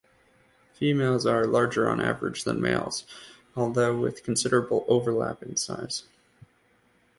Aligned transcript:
Females 0.73 1.27
are 1.27 1.45
larger 1.45 1.87
on 1.87 2.01
average 2.01 2.43
than 2.43 2.59
males, 2.59 3.05
although 3.55 3.95
with 3.95 4.23
considerable 4.23 4.83
overlap 4.87 5.43
in 5.43 5.55
size. 5.55 6.05